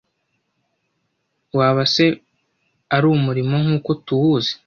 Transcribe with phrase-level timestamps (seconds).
[1.57, 2.05] Waba se
[2.95, 4.53] ari umuriro nkuko tuwuzi?